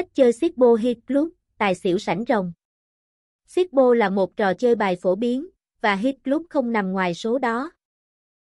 Cách 0.00 0.14
chơi 0.14 0.32
Sipo 0.32 0.74
Hit 0.74 0.98
Club, 1.06 1.28
tài 1.58 1.74
xỉu 1.74 1.98
sảnh 1.98 2.24
rồng. 2.28 2.52
Sipo 3.46 3.94
là 3.94 4.10
một 4.10 4.36
trò 4.36 4.54
chơi 4.54 4.74
bài 4.74 4.96
phổ 4.96 5.14
biến, 5.14 5.46
và 5.80 5.94
Hit 5.94 6.16
Club 6.24 6.42
không 6.50 6.72
nằm 6.72 6.92
ngoài 6.92 7.14
số 7.14 7.38
đó. 7.38 7.72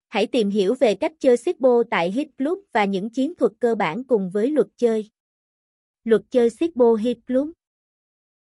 Hãy 0.09 0.27
tìm 0.27 0.51
hiểu 0.51 0.75
về 0.75 0.95
cách 0.95 1.13
chơi 1.21 1.37
Sipo 1.37 1.83
tại 1.91 2.11
Hit 2.11 2.29
Club 2.39 2.59
và 2.73 2.85
những 2.85 3.11
chiến 3.11 3.35
thuật 3.35 3.53
cơ 3.61 3.75
bản 3.75 4.05
cùng 4.05 4.31
với 4.31 4.51
luật 4.51 4.67
chơi. 4.77 5.11
Luật 6.05 6.23
chơi 6.31 6.51
Sipo 6.51 6.95
Hit 6.95 7.19
Club 7.27 7.51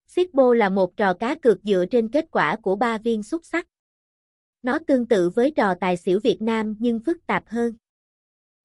Sipo 0.07 0.55
là 0.55 0.69
một 0.69 0.96
trò 0.96 1.14
cá 1.14 1.34
cược 1.34 1.59
dựa 1.62 1.84
trên 1.91 2.09
kết 2.09 2.27
quả 2.30 2.57
của 2.57 2.77
ba 2.77 2.98
viên 2.98 3.23
xúc 3.23 3.45
sắc. 3.45 3.69
Nó 4.62 4.79
tương 4.87 5.07
tự 5.07 5.30
với 5.30 5.50
trò 5.50 5.75
tài 5.80 5.96
xỉu 5.96 6.21
Việt 6.21 6.43
Nam 6.43 6.77
nhưng 6.79 7.00
phức 7.00 7.27
tạp 7.27 7.45
hơn. 7.46 7.75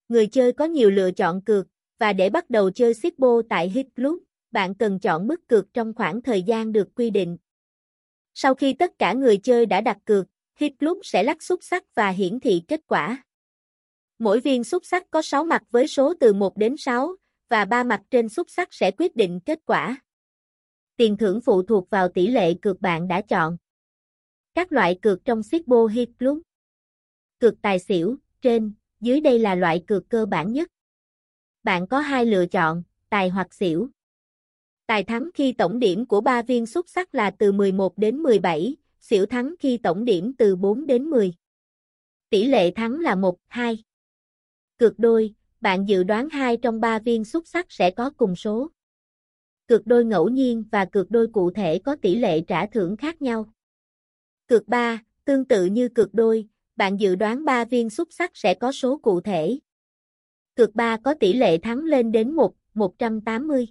Người 0.09 0.27
chơi 0.27 0.54
có 0.54 0.65
nhiều 0.65 0.89
lựa 0.89 1.11
chọn 1.11 1.41
cược, 1.41 1.67
và 1.99 2.13
để 2.13 2.29
bắt 2.29 2.49
đầu 2.49 2.71
chơi 2.71 2.93
Sipo 2.93 3.41
tại 3.49 3.69
Hit 3.69 3.88
Club, 3.95 4.19
bạn 4.52 4.75
cần 4.75 5.00
chọn 5.00 5.27
mức 5.27 5.48
cược 5.48 5.73
trong 5.73 5.93
khoảng 5.93 6.21
thời 6.21 6.44
gian 6.44 6.71
được 6.71 6.88
quy 6.95 7.09
định. 7.09 7.38
Sau 8.34 8.55
khi 8.55 8.73
tất 8.73 8.99
cả 8.99 9.13
người 9.13 9.38
chơi 9.38 9.66
đã 9.66 9.81
đặt 9.81 9.98
cược, 10.05 10.26
Hit 10.55 10.73
Club 10.80 10.98
sẽ 11.04 11.23
lắc 11.23 11.44
xúc 11.44 11.59
sắc 11.63 11.95
và 11.95 12.09
hiển 12.09 12.40
thị 12.40 12.62
kết 12.68 12.81
quả. 12.88 13.23
Mỗi 14.20 14.40
viên 14.40 14.63
xúc 14.63 14.85
sắc 14.85 15.12
có 15.12 15.21
6 15.21 15.44
mặt 15.44 15.63
với 15.70 15.88
số 15.88 16.13
từ 16.20 16.34
1 16.34 16.57
đến 16.57 16.77
6, 16.77 17.16
và 17.49 17.66
ba 17.66 17.84
mặt 17.84 18.02
trên 18.09 18.30
xúc 18.30 18.49
sắc 18.49 18.73
sẽ 18.73 18.91
quyết 18.91 19.16
định 19.16 19.40
kết 19.45 19.59
quả. 19.66 20.02
Tiền 20.95 21.18
thưởng 21.18 21.41
phụ 21.41 21.63
thuộc 21.63 21.90
vào 21.90 22.09
tỷ 22.09 22.27
lệ 22.27 22.54
cược 22.62 22.82
bạn 22.82 23.07
đã 23.07 23.21
chọn. 23.21 23.57
Các 24.54 24.71
loại 24.71 24.99
cược 25.02 25.26
trong 25.26 25.43
Sipo 25.43 25.85
Hit 25.85 26.09
Club 26.20 26.40
Cược 27.40 27.54
tài 27.62 27.79
xỉu, 27.79 28.18
trên, 28.41 28.73
dưới 28.99 29.21
đây 29.21 29.40
là 29.40 29.55
loại 29.55 29.84
cược 29.88 30.09
cơ 30.09 30.26
bản 30.26 30.54
nhất. 30.54 30.68
Bạn 31.63 31.88
có 31.88 31.99
hai 31.99 32.26
lựa 32.26 32.45
chọn, 32.45 32.84
tài 33.09 33.29
hoặc 33.29 33.54
xỉu. 33.54 33.90
Tài 34.88 35.04
thắng 35.04 35.30
khi 35.34 35.54
tổng 35.54 35.80
điểm 35.80 36.05
của 36.05 36.22
3 36.22 36.41
viên 36.41 36.66
xuất 36.66 36.90
sắc 36.90 37.16
là 37.16 37.32
từ 37.32 37.52
11 37.52 37.98
đến 37.98 38.18
17, 38.18 38.76
xỉu 38.99 39.26
thắng 39.26 39.55
khi 39.60 39.77
tổng 39.77 40.05
điểm 40.05 40.34
từ 40.38 40.55
4 40.55 40.85
đến 40.85 41.04
10. 41.04 41.34
Tỷ 42.29 42.46
lệ 42.46 42.71
thắng 42.71 42.99
là 42.99 43.16
1, 43.16 43.38
2. 43.48 43.84
Cược 44.77 44.99
đôi, 44.99 45.34
bạn 45.62 45.85
dự 45.88 46.04
đoán 46.04 46.29
2 46.29 46.57
trong 46.57 46.82
3 46.82 46.99
viên 46.99 47.26
xuất 47.26 47.48
sắc 47.48 47.71
sẽ 47.71 47.91
có 47.91 48.10
cùng 48.10 48.35
số. 48.35 48.71
Cược 49.68 49.88
đôi 49.88 50.05
ngẫu 50.05 50.29
nhiên 50.29 50.63
và 50.71 50.85
cược 50.85 51.12
đôi 51.12 51.27
cụ 51.27 51.51
thể 51.51 51.79
có 51.79 51.96
tỷ 52.01 52.16
lệ 52.16 52.41
trả 52.41 52.66
thưởng 52.66 52.98
khác 52.98 53.22
nhau. 53.22 53.54
Cược 54.48 54.68
3, 54.68 55.04
tương 55.26 55.46
tự 55.46 55.66
như 55.66 55.90
cược 55.90 56.13
đôi, 56.13 56.48
bạn 56.76 56.98
dự 56.98 57.16
đoán 57.16 57.46
3 57.46 57.66
viên 57.66 57.90
xuất 57.90 58.13
sắc 58.13 58.32
sẽ 58.34 58.54
có 58.54 58.72
số 58.72 58.98
cụ 58.98 59.22
thể. 59.22 59.60
Cược 60.55 60.76
3 60.76 60.98
có 60.98 61.13
tỷ 61.13 61.34
lệ 61.34 61.57
thắng 61.57 61.79
lên 61.79 62.12
đến 62.12 62.32
1, 62.32 62.55
180. 62.74 63.68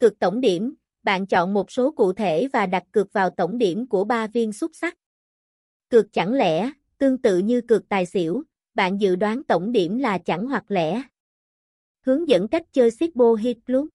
Cược 0.00 0.18
tổng 0.18 0.40
điểm, 0.40 0.74
bạn 1.02 1.26
chọn 1.26 1.54
một 1.54 1.70
số 1.70 1.90
cụ 1.90 2.12
thể 2.12 2.48
và 2.52 2.66
đặt 2.66 2.82
cược 2.92 3.12
vào 3.12 3.30
tổng 3.30 3.58
điểm 3.58 3.86
của 3.88 4.04
ba 4.04 4.26
viên 4.26 4.52
xúc 4.52 4.70
sắc. 4.74 4.98
Cược 5.88 6.12
chẳng 6.12 6.32
lẽ, 6.32 6.70
tương 6.98 7.18
tự 7.18 7.38
như 7.38 7.60
cược 7.60 7.88
tài 7.88 8.06
xỉu, 8.06 8.42
bạn 8.74 9.00
dự 9.00 9.16
đoán 9.16 9.42
tổng 9.42 9.72
điểm 9.72 9.98
là 9.98 10.18
chẳng 10.18 10.46
hoặc 10.46 10.64
lẻ. 10.68 11.02
Hướng 12.06 12.28
dẫn 12.28 12.48
cách 12.48 12.62
chơi 12.72 12.90
Sipo 12.90 13.34
Hit 13.34 13.58
Club 13.66 13.88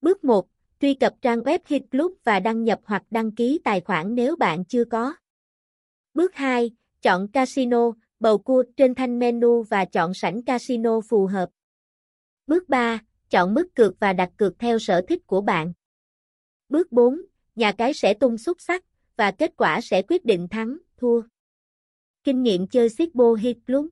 Bước 0.00 0.24
1. 0.24 0.48
Truy 0.80 0.94
cập 0.94 1.14
trang 1.22 1.40
web 1.40 1.58
Hit 1.66 1.82
Club 1.90 2.12
và 2.24 2.40
đăng 2.40 2.64
nhập 2.64 2.80
hoặc 2.84 3.02
đăng 3.10 3.32
ký 3.32 3.60
tài 3.64 3.80
khoản 3.80 4.14
nếu 4.14 4.36
bạn 4.36 4.64
chưa 4.64 4.84
có. 4.84 5.14
Bước 6.14 6.34
2. 6.34 6.70
Chọn 7.02 7.28
Casino, 7.28 7.92
bầu 8.20 8.38
cua 8.38 8.64
trên 8.76 8.94
thanh 8.94 9.18
menu 9.18 9.62
và 9.62 9.84
chọn 9.84 10.14
sảnh 10.14 10.42
Casino 10.42 11.00
phù 11.00 11.26
hợp. 11.26 11.50
Bước 12.46 12.68
3. 12.68 13.00
Chọn 13.30 13.54
mức 13.54 13.74
cược 13.74 14.00
và 14.00 14.12
đặt 14.12 14.30
cược 14.36 14.58
theo 14.58 14.78
sở 14.78 15.00
thích 15.08 15.26
của 15.26 15.40
bạn. 15.40 15.72
Bước 16.68 16.92
4. 16.92 17.22
Nhà 17.54 17.72
cái 17.72 17.94
sẽ 17.94 18.14
tung 18.14 18.38
xúc 18.38 18.60
sắc, 18.60 18.84
và 19.16 19.30
kết 19.30 19.52
quả 19.56 19.80
sẽ 19.80 20.02
quyết 20.02 20.24
định 20.24 20.48
thắng, 20.48 20.78
thua. 20.96 21.22
Kinh 22.24 22.42
nghiệm 22.42 22.66
chơi 22.66 22.88
Sipo 22.88 23.34
Hit 23.34 23.56
Club 23.66 23.86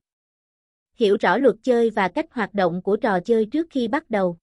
Hiểu 0.95 1.17
rõ 1.19 1.37
luật 1.37 1.55
chơi 1.63 1.89
và 1.89 2.07
cách 2.07 2.25
hoạt 2.31 2.53
động 2.53 2.81
của 2.81 2.97
trò 2.97 3.19
chơi 3.19 3.45
trước 3.45 3.67
khi 3.69 3.87
bắt 3.87 4.09
đầu. 4.09 4.37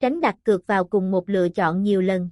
Tránh 0.00 0.20
đặt 0.20 0.36
cược 0.44 0.66
vào 0.66 0.84
cùng 0.84 1.10
một 1.10 1.30
lựa 1.30 1.48
chọn 1.48 1.82
nhiều 1.82 2.00
lần. 2.00 2.30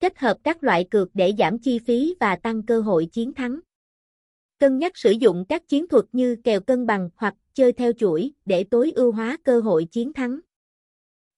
Kết 0.00 0.18
hợp 0.18 0.38
các 0.42 0.62
loại 0.64 0.86
cược 0.90 1.08
để 1.14 1.32
giảm 1.38 1.58
chi 1.58 1.78
phí 1.78 2.14
và 2.20 2.36
tăng 2.36 2.62
cơ 2.62 2.80
hội 2.80 3.08
chiến 3.12 3.32
thắng. 3.34 3.60
Cân 4.58 4.78
nhắc 4.78 4.96
sử 4.96 5.10
dụng 5.10 5.44
các 5.48 5.68
chiến 5.68 5.88
thuật 5.88 6.04
như 6.12 6.36
kèo 6.44 6.60
cân 6.60 6.86
bằng 6.86 7.10
hoặc 7.16 7.34
chơi 7.54 7.72
theo 7.72 7.92
chuỗi 7.92 8.32
để 8.44 8.64
tối 8.64 8.92
ưu 8.96 9.12
hóa 9.12 9.36
cơ 9.44 9.60
hội 9.60 9.84
chiến 9.84 10.12
thắng. 10.12 10.40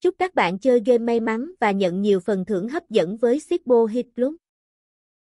Chúc 0.01 0.15
các 0.19 0.35
bạn 0.35 0.59
chơi 0.59 0.83
game 0.87 0.99
may 0.99 1.21
mắn 1.21 1.53
và 1.61 1.71
nhận 1.71 2.03
nhiều 2.03 2.21
phần 2.21 2.45
thưởng 2.45 2.69
hấp 2.69 2.91
dẫn 2.91 3.17
với 3.17 3.41
Sipo 3.41 3.87
Hit 3.91 4.07
Club. 4.17 4.35